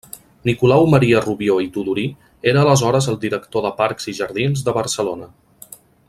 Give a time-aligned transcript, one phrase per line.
[0.49, 2.05] Nicolau Maria Rubió i Tudurí
[2.53, 5.29] era aleshores el director de Parcs i jardins de Barcelona.